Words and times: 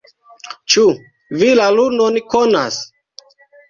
Ĉu 0.75 0.85
vi 1.43 1.53
la 1.61 1.69
lunon 1.79 2.21
konas? 2.37 2.85